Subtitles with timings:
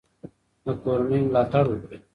[0.65, 1.99] د کورنیو ملاتړ وکړئ.